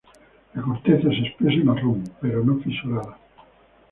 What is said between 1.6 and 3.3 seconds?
marrón, pero no fisurada.